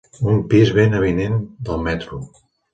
Un 0.29 0.39
pis 0.53 0.71
ben 0.77 0.97
avinent 1.01 1.37
del 1.71 1.87
metro. 1.91 2.23